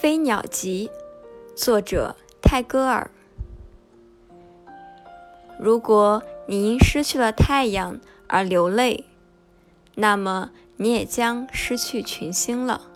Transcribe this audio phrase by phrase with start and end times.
[0.00, 0.90] 飞鸟集
[1.54, 3.10] 作者泰戈尔。
[5.58, 9.04] 如果你因失去了太阳而流泪
[9.96, 12.89] 那么你也将失去群星了。